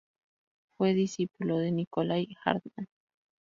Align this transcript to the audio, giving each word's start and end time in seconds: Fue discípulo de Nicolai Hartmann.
Fue 0.79 0.95
discípulo 0.95 1.59
de 1.59 1.71
Nicolai 1.71 2.27
Hartmann. 2.43 2.87